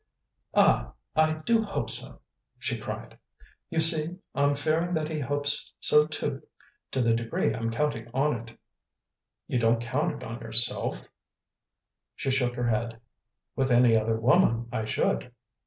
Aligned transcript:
"Ah, 0.55 0.93
I 1.15 1.43
do 1.45 1.61
hope 1.61 1.91
so!" 1.91 2.21
she 2.57 2.79
cried. 2.79 3.19
"You 3.69 3.79
see, 3.79 4.17
I'm 4.33 4.55
fearing 4.55 4.95
that 4.95 5.09
he 5.09 5.19
hopes 5.19 5.71
so 5.79 6.07
too 6.07 6.41
to 6.89 7.03
the 7.03 7.13
degree 7.13 7.53
of 7.53 7.69
counting 7.69 8.09
on 8.11 8.33
it." 8.41 8.57
"You 9.45 9.59
don't 9.59 9.79
count 9.79 10.23
on 10.23 10.37
it 10.37 10.41
yourself?" 10.41 11.03
She 12.15 12.31
shook 12.31 12.55
her 12.55 12.65
head. 12.67 12.99
"With 13.55 13.69
any 13.71 13.95
other 13.95 14.19
woman 14.19 14.69
I 14.71 14.85
should." 14.85 15.31